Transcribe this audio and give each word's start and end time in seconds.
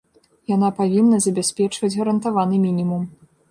Яна 0.55 0.69
павінна 0.79 1.19
забяспечваць 1.27 1.93
гарантаваны 1.99 2.63
мінімум. 2.67 3.07